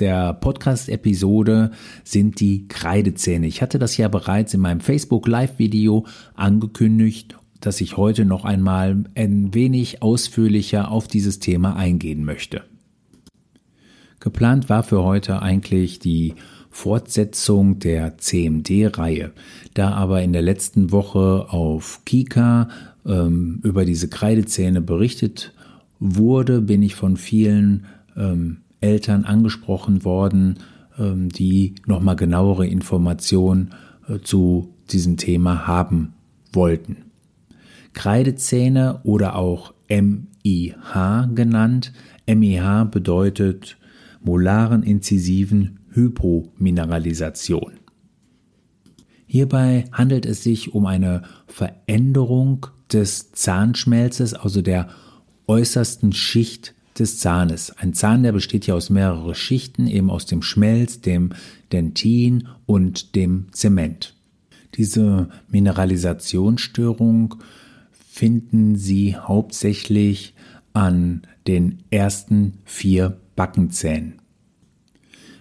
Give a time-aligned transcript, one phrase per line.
[0.00, 1.70] der Podcast-Episode
[2.04, 3.46] sind die Kreidezähne.
[3.46, 9.04] Ich hatte das ja bereits in meinem Facebook Live-Video angekündigt, dass ich heute noch einmal
[9.14, 12.62] ein wenig ausführlicher auf dieses Thema eingehen möchte.
[14.18, 16.34] Geplant war für heute eigentlich die
[16.70, 19.32] Fortsetzung der CMD-Reihe.
[19.74, 22.68] Da aber in der letzten Woche auf Kika
[23.06, 25.52] ähm, über diese Kreidezähne berichtet
[25.98, 30.58] wurde, bin ich von vielen ähm, Eltern angesprochen worden,
[30.98, 33.74] ähm, die nochmal genauere Informationen
[34.08, 36.14] äh, zu diesem Thema haben
[36.52, 36.96] wollten.
[37.92, 41.92] Kreidezähne oder auch MIH genannt.
[42.26, 43.76] MIH bedeutet
[44.22, 47.72] molaren inzisiven Hypomineralisation.
[49.26, 54.88] Hierbei handelt es sich um eine Veränderung des Zahnschmelzes, also der
[55.46, 57.70] äußersten Schicht des Zahnes.
[57.78, 61.30] Ein Zahn, der besteht ja aus mehreren Schichten, eben aus dem Schmelz, dem
[61.72, 64.14] Dentin und dem Zement.
[64.76, 67.36] Diese Mineralisationsstörung
[68.08, 70.34] finden Sie hauptsächlich
[70.72, 74.20] an den ersten vier Backenzähnen.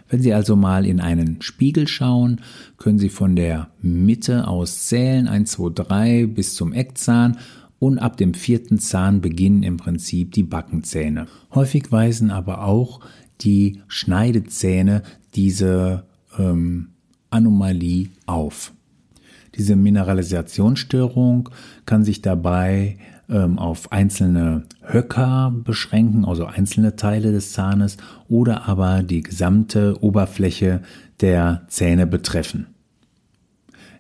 [0.08, 2.42] Wenn Sie also mal in einen Spiegel schauen,
[2.78, 7.38] können Sie von der Mitte aus zählen, 1, 2, 3 bis zum Eckzahn
[7.80, 11.28] und ab dem vierten Zahn beginnen im Prinzip die Backenzähne.
[11.54, 13.00] Häufig weisen aber auch
[13.42, 15.04] die Schneidezähne
[15.36, 16.04] diese
[16.38, 16.90] ähm,
[17.30, 18.74] Anomalie auf.
[19.56, 21.50] Diese Mineralisationsstörung
[21.86, 22.98] kann sich dabei
[23.30, 27.98] ähm, auf einzelne Höcker beschränken, also einzelne Teile des Zahnes,
[28.28, 30.82] oder aber die gesamte Oberfläche
[31.22, 32.68] der Zähne betreffen.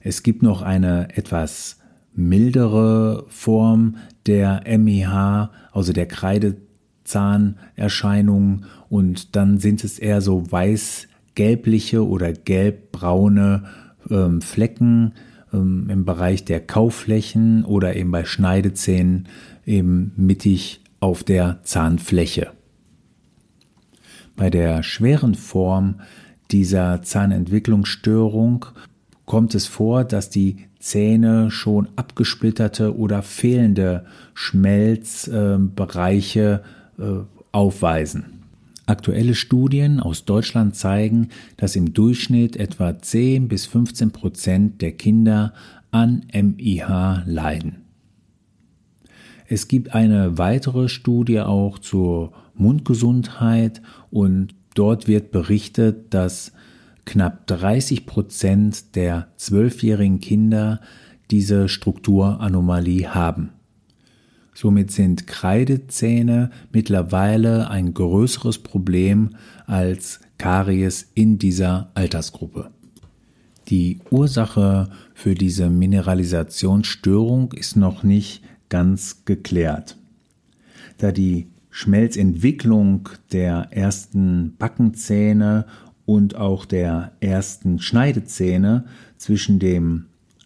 [0.02, 1.79] Es gibt noch eine etwas
[2.20, 12.34] mildere Form der MIH, also der Kreidezahnerscheinung, und dann sind es eher so weiß-gelbliche oder
[12.34, 13.66] gelbbraune
[14.10, 15.14] ähm, Flecken,
[15.54, 19.28] ähm, im Bereich der Kaufflächen oder eben bei Schneidezähnen
[19.66, 22.52] eben mittig auf der Zahnfläche.
[24.36, 26.02] Bei der schweren Form
[26.52, 28.66] dieser Zahnentwicklungsstörung
[29.26, 36.64] kommt es vor, dass die Zähne schon abgesplitterte oder fehlende Schmelzbereiche
[36.98, 37.04] äh,
[37.52, 38.40] aufweisen.
[38.86, 45.54] Aktuelle Studien aus Deutschland zeigen, dass im Durchschnitt etwa 10 bis 15 Prozent der Kinder
[45.92, 47.84] an MIH leiden.
[49.48, 53.82] Es gibt eine weitere Studie auch zur Mundgesundheit
[54.12, 56.52] und dort wird berichtet, dass
[57.10, 60.80] knapp 30 Prozent der zwölfjährigen Kinder
[61.32, 63.50] diese Strukturanomalie haben.
[64.54, 69.32] Somit sind Kreidezähne mittlerweile ein größeres Problem
[69.66, 72.70] als Karies in dieser Altersgruppe.
[73.70, 79.98] Die Ursache für diese Mineralisationsstörung ist noch nicht ganz geklärt.
[81.00, 85.66] Da die Schmelzentwicklung der ersten Backenzähne
[86.10, 88.86] und auch der ersten Schneidezähne
[89.18, 90.06] zwischen dem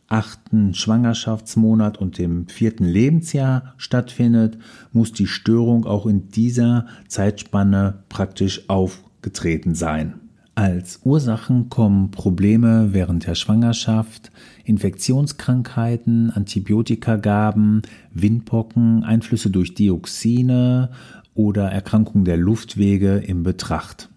[0.10, 4.58] achten Schwangerschaftsmonat und dem vierten Lebensjahr stattfindet,
[4.92, 10.16] muss die Störung auch in dieser Zeitspanne praktisch aufgetreten sein.
[10.54, 14.34] Als Ursachen kommen Probleme während der Schwangerschaft,
[14.66, 20.90] Infektionskrankheiten, Antibiotikagaben, Windpocken, Einflüsse durch Dioxine
[21.36, 24.10] oder Erkrankungen der Luftwege in Betracht.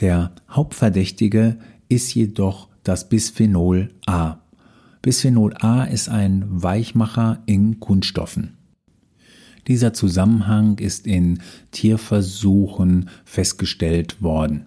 [0.00, 1.58] Der Hauptverdächtige
[1.88, 4.38] ist jedoch das Bisphenol A.
[5.02, 8.56] Bisphenol A ist ein Weichmacher in Kunststoffen.
[9.66, 14.66] Dieser Zusammenhang ist in Tierversuchen festgestellt worden.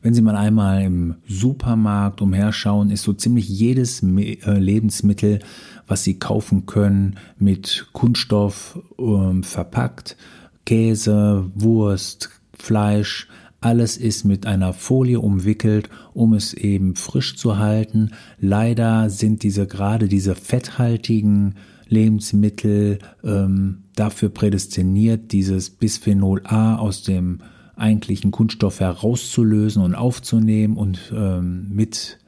[0.00, 5.40] Wenn Sie mal einmal im Supermarkt umherschauen, ist so ziemlich jedes äh, Lebensmittel,
[5.88, 10.16] was Sie kaufen können, mit Kunststoff äh, verpackt.
[10.64, 13.28] Käse, Wurst, Fleisch,
[13.60, 18.10] Alles ist mit einer Folie umwickelt, um es eben frisch zu halten.
[18.38, 21.54] Leider sind diese gerade diese fetthaltigen
[21.88, 27.38] Lebensmittel ähm, dafür prädestiniert, dieses Bisphenol A aus dem
[27.76, 32.18] eigentlichen Kunststoff herauszulösen und aufzunehmen und ähm, mit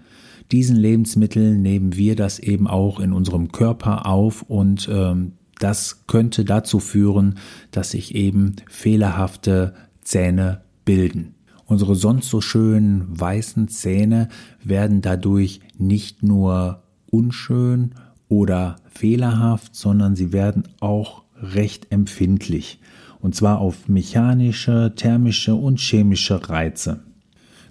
[0.53, 6.45] diesen Lebensmitteln nehmen wir das eben auch in unserem Körper auf und ähm, das könnte
[6.45, 7.39] dazu führen,
[7.71, 11.35] dass sich eben fehlerhafte Zähne bilden.
[11.67, 14.31] Unsere sonst so schönen weißen Zähne
[14.65, 17.91] werden dadurch nicht nur unschön
[18.29, 22.81] oder fehlerhaft, sondern sie werden auch recht empfindlich.
[23.21, 27.01] Und zwar auf mechanische, thermische und chemische Reize.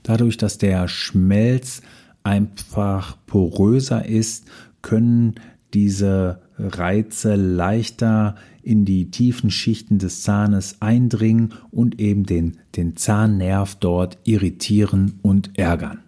[0.03, 1.81] Dadurch, dass der Schmelz
[2.21, 4.45] einfach poröser ist,
[4.83, 5.35] können
[5.73, 8.35] diese Reize leichter
[8.67, 15.57] in die tiefen Schichten des Zahnes eindringen und eben den, den Zahnnerv dort irritieren und
[15.57, 15.99] ärgern.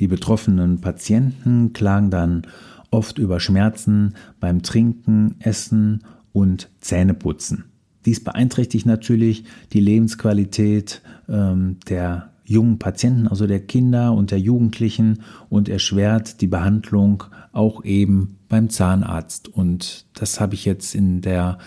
[0.00, 2.42] Die betroffenen Patienten klagen dann
[2.90, 7.66] oft über Schmerzen beim Trinken, Essen und Zähneputzen.
[8.06, 15.22] Dies beeinträchtigt natürlich die Lebensqualität ähm, der jungen Patienten, also der Kinder und der Jugendlichen
[15.48, 19.48] und erschwert die Behandlung auch eben beim Zahnarzt.
[19.48, 21.58] Und das habe ich jetzt in der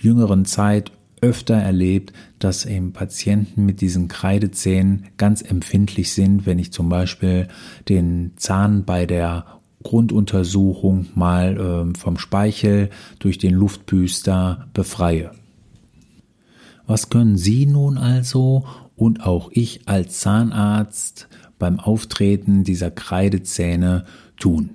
[0.00, 6.72] jüngeren Zeit öfter erlebt, dass eben Patienten mit diesen Kreidezähnen ganz empfindlich sind, wenn ich
[6.72, 7.48] zum Beispiel
[7.88, 9.46] den Zahn bei der
[9.82, 11.56] Grunduntersuchung mal
[11.94, 15.30] äh, vom Speichel durch den Luftbüster befreie.
[16.86, 18.64] Was können Sie nun also
[18.96, 21.28] und auch ich als Zahnarzt
[21.58, 24.04] beim Auftreten dieser Kreidezähne
[24.38, 24.70] tun?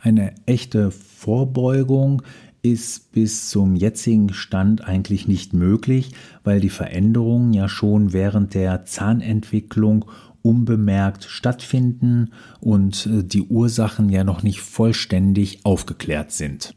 [0.00, 2.22] Eine echte Vorbeugung
[2.62, 6.12] ist bis zum jetzigen Stand eigentlich nicht möglich,
[6.44, 10.04] weil die Veränderungen ja schon während der Zahnentwicklung
[10.42, 12.30] unbemerkt stattfinden
[12.60, 16.74] und äh, die Ursachen ja noch nicht vollständig aufgeklärt sind.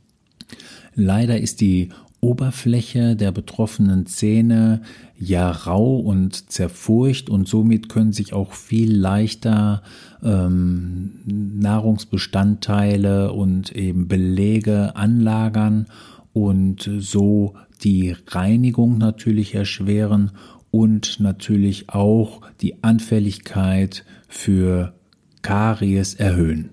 [0.94, 1.90] Leider ist die
[2.22, 4.82] Oberfläche der betroffenen Zähne
[5.18, 9.82] ja rau und zerfurcht und somit können sich auch viel leichter
[10.24, 15.88] ähm, Nahrungsbestandteile und eben Belege anlagern
[16.32, 20.32] und so die Reinigung natürlich erschweren
[20.70, 24.94] und natürlich auch die Anfälligkeit für
[25.42, 26.70] Karies erhöhen.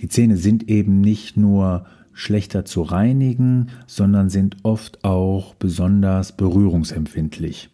[0.00, 7.70] Die Zähne sind eben nicht nur schlechter zu reinigen, sondern sind oft auch besonders berührungsempfindlich,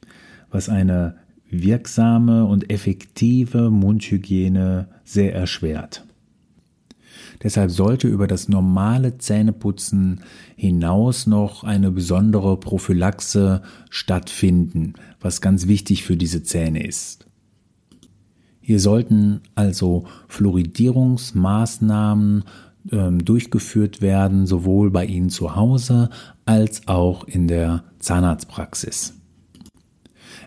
[0.50, 1.16] was eine
[1.50, 6.04] wirksame und effektive Mundhygiene sehr erschwert.
[7.42, 10.22] Deshalb sollte über das normale Zähneputzen
[10.56, 17.26] hinaus noch eine besondere Prophylaxe stattfinden, was ganz wichtig für diese Zähne ist.
[18.60, 22.42] Hier sollten also Fluoridierungsmaßnahmen
[22.92, 26.10] ähm, durchgeführt werden, sowohl bei Ihnen zu Hause
[26.44, 29.14] als auch in der Zahnarztpraxis.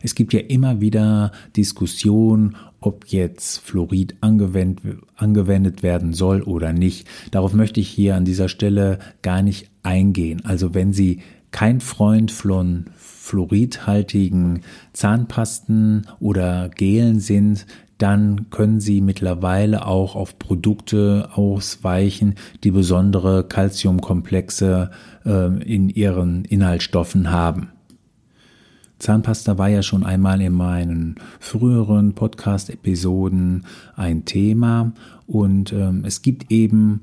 [0.01, 7.07] Es gibt ja immer wieder Diskussionen, ob jetzt Fluorid angewendet, angewendet werden soll oder nicht.
[7.29, 10.43] Darauf möchte ich hier an dieser Stelle gar nicht eingehen.
[10.43, 11.21] Also wenn Sie
[11.51, 14.61] kein Freund von fluoridhaltigen
[14.93, 17.67] Zahnpasten oder Gelen sind,
[18.01, 24.89] dann können Sie mittlerweile auch auf Produkte ausweichen, die besondere Calciumkomplexe
[25.25, 27.69] äh, in ihren Inhaltsstoffen haben.
[28.97, 33.65] Zahnpasta war ja schon einmal in meinen früheren Podcast-Episoden
[33.95, 34.93] ein Thema
[35.27, 37.01] und ähm, es gibt eben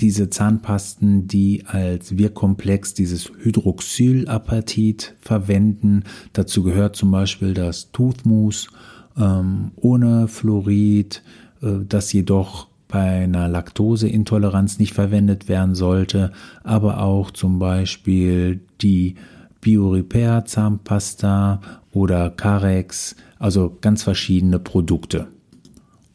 [0.00, 6.04] diese Zahnpasten, die als Wirkkomplex dieses Hydroxylapatit verwenden.
[6.32, 8.70] Dazu gehört zum Beispiel das Toothmousse
[9.18, 11.22] ähm, ohne Fluorid,
[11.62, 16.32] äh, das jedoch bei einer Laktoseintoleranz nicht verwendet werden sollte,
[16.64, 19.14] aber auch zum Beispiel die
[19.60, 21.60] Biorepair Zahnpasta
[21.92, 25.28] oder Carex, also ganz verschiedene Produkte.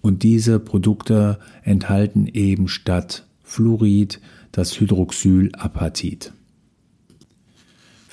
[0.01, 4.19] Und diese Produkte enthalten eben statt Fluorid
[4.51, 6.33] das Hydroxylapatit.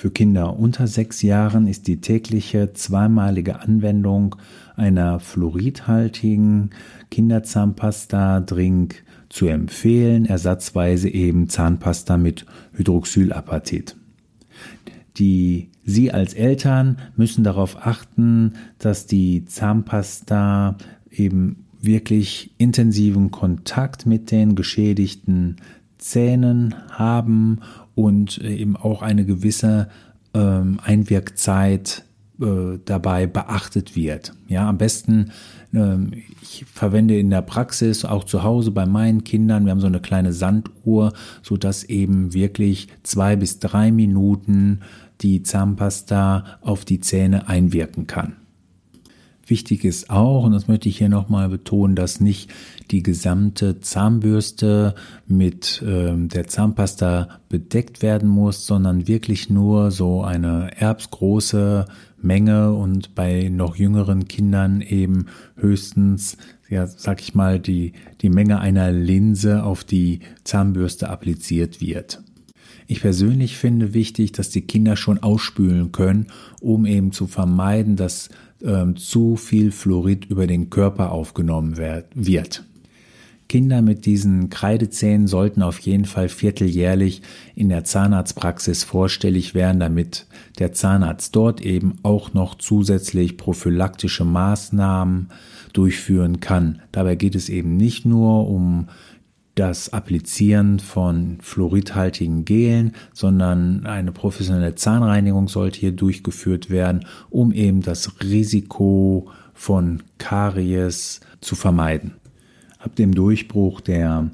[0.02, 4.34] Für Kinder unter sechs Jahren ist die tägliche zweimalige Anwendung
[4.74, 6.70] einer fluoridhaltigen
[7.12, 8.96] Kinderzahnpasta-Drink
[9.28, 13.94] zu empfehlen, ersatzweise eben Zahnpasta mit Hydroxylapatit.
[15.18, 20.78] Die Sie als Eltern müssen darauf achten, dass die Zahnpasta
[21.12, 25.58] eben wirklich intensiven Kontakt mit den geschädigten
[25.98, 27.60] Zähnen haben
[27.94, 29.88] und eben auch eine gewisse
[30.34, 32.04] ähm, Einwirkzeit
[32.40, 34.34] äh, dabei beachtet wird.
[34.48, 35.30] Ja, am besten,
[35.74, 39.86] ähm, ich verwende in der Praxis auch zu Hause bei meinen Kindern, wir haben so
[39.86, 44.80] eine kleine Sanduhr, so dass eben wirklich zwei bis drei Minuten
[45.20, 48.36] die Zahnpasta auf die Zähne einwirken kann.
[49.46, 52.50] Wichtig ist auch, und das möchte ich hier nochmal betonen, dass nicht
[52.92, 54.94] die gesamte Zahnbürste
[55.26, 61.86] mit äh, der Zahnpasta bedeckt werden muss, sondern wirklich nur so eine erbsgroße
[62.20, 66.36] Menge und bei noch jüngeren Kindern eben höchstens,
[66.68, 72.22] ja, sag ich mal, die, die Menge einer Linse auf die Zahnbürste appliziert wird.
[72.86, 76.26] Ich persönlich finde wichtig, dass die Kinder schon ausspülen können,
[76.60, 78.28] um eben zu vermeiden, dass
[78.64, 82.64] ähm, zu viel Fluorid über den Körper aufgenommen wird.
[83.52, 87.20] Kinder mit diesen Kreidezähnen sollten auf jeden Fall vierteljährlich
[87.54, 90.26] in der Zahnarztpraxis vorstellig werden, damit
[90.58, 95.28] der Zahnarzt dort eben auch noch zusätzlich prophylaktische Maßnahmen
[95.74, 96.80] durchführen kann.
[96.92, 98.88] Dabei geht es eben nicht nur um
[99.54, 107.82] das Applizieren von fluoridhaltigen Gelen, sondern eine professionelle Zahnreinigung sollte hier durchgeführt werden, um eben
[107.82, 112.14] das Risiko von Karies zu vermeiden.
[112.78, 114.30] Ab dem Durchbruch der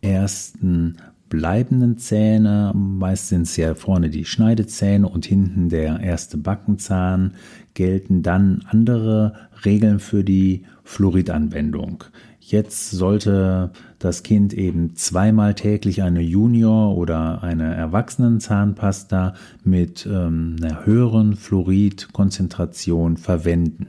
[0.00, 0.96] ersten
[1.28, 7.34] bleibenden Zähne, meist sind es ja vorne die Schneidezähne und hinten der erste Backenzahn,
[7.74, 12.04] gelten dann andere Regeln für die Fluoridanwendung.
[12.44, 13.70] Jetzt sollte
[14.00, 23.16] das Kind eben zweimal täglich eine Junior- oder eine Erwachsenenzahnpasta mit ähm, einer höheren Fluoridkonzentration
[23.16, 23.86] verwenden.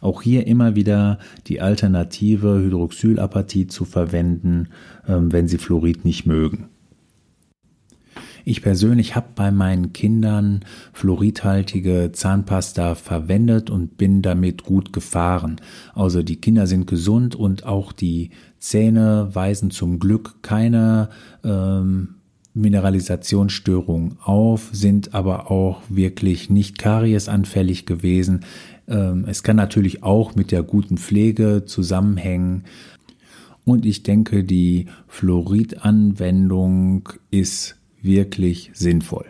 [0.00, 1.18] Auch hier immer wieder
[1.48, 4.68] die alternative Hydroxylapathie zu verwenden,
[5.08, 6.68] ähm, wenn Sie Fluorid nicht mögen.
[8.48, 10.60] Ich persönlich habe bei meinen Kindern
[10.92, 15.56] fluoridhaltige Zahnpasta verwendet und bin damit gut gefahren.
[15.96, 21.08] Also die Kinder sind gesund und auch die Zähne weisen zum Glück keine
[21.42, 22.20] ähm,
[22.54, 28.44] Mineralisationsstörungen auf, sind aber auch wirklich nicht kariesanfällig gewesen.
[28.86, 32.62] Ähm, es kann natürlich auch mit der guten Pflege zusammenhängen.
[33.64, 39.26] Und ich denke, die Fluoridanwendung ist wirklich sinnvoll.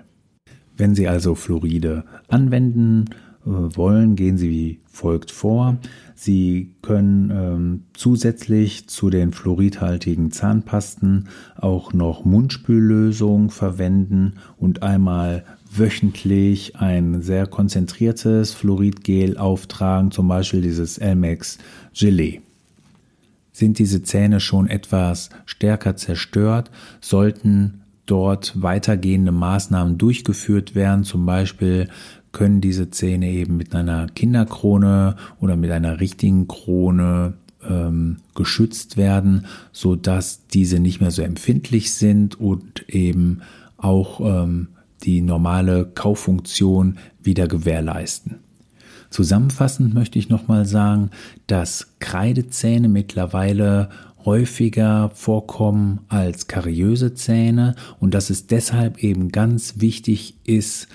[0.76, 3.06] Wenn Sie also Fluoride anwenden
[3.44, 5.78] äh, wollen, gehen Sie wie folgt vor.
[6.14, 16.76] Sie können ähm, zusätzlich zu den fluoridhaltigen Zahnpasten auch noch Mundspüllösung verwenden und einmal wöchentlich
[16.76, 21.58] ein sehr konzentriertes Fluoridgel auftragen, zum Beispiel dieses Elmex
[21.94, 22.40] Gelee.
[23.52, 26.70] Sind diese Zähne schon etwas stärker zerstört,
[27.00, 31.04] sollten dort weitergehende Maßnahmen durchgeführt werden.
[31.04, 31.88] Zum Beispiel
[32.32, 37.34] können diese Zähne eben mit einer Kinderkrone oder mit einer richtigen Krone
[37.68, 43.40] ähm, geschützt werden, so dass diese nicht mehr so empfindlich sind und eben
[43.76, 44.68] auch ähm,
[45.02, 48.36] die normale Kauffunktion wieder gewährleisten.
[49.10, 51.10] Zusammenfassend möchte ich nochmal sagen,
[51.46, 53.88] dass Kreidezähne mittlerweile
[54.26, 60.88] häufiger vorkommen als kariöse Zähne und dass es deshalb eben ganz wichtig ist,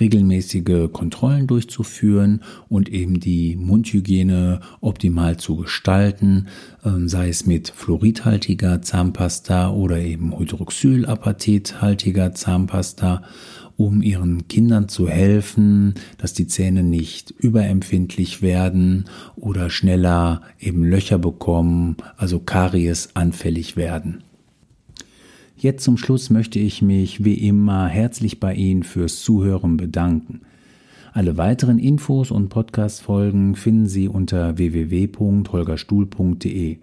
[0.00, 6.48] regelmäßige Kontrollen durchzuführen und eben die Mundhygiene optimal zu gestalten,
[6.84, 13.22] ähm, sei es mit fluoridhaltiger Zahnpasta oder eben hydroxylapatithaltiger Zahnpasta
[13.80, 19.06] um ihren Kindern zu helfen, dass die Zähne nicht überempfindlich werden
[19.36, 24.22] oder schneller eben Löcher bekommen, also Karies anfällig werden.
[25.56, 30.42] Jetzt zum Schluss möchte ich mich wie immer herzlich bei Ihnen fürs Zuhören bedanken.
[31.14, 36.76] Alle weiteren Infos und Podcast-Folgen finden Sie unter www.holgerstuhl.de.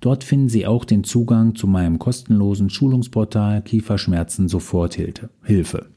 [0.00, 5.90] Dort finden Sie auch den Zugang zu meinem kostenlosen Schulungsportal Kieferschmerzen Soforthilfe.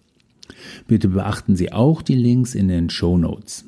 [0.87, 3.65] Bitte beachten Sie auch die Links in den Show Notes.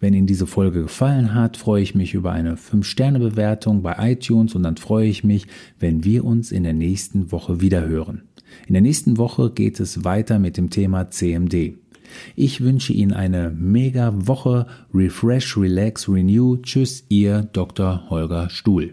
[0.00, 4.62] Wenn Ihnen diese Folge gefallen hat, freue ich mich über eine 5-Sterne-Bewertung bei iTunes und
[4.62, 5.46] dann freue ich mich,
[5.78, 8.22] wenn wir uns in der nächsten Woche wieder hören.
[8.66, 11.78] In der nächsten Woche geht es weiter mit dem Thema CMD.
[12.36, 14.66] Ich wünsche Ihnen eine mega Woche.
[14.92, 16.58] Refresh, Relax, Renew.
[16.58, 18.10] Tschüss, Ihr Dr.
[18.10, 18.92] Holger Stuhl.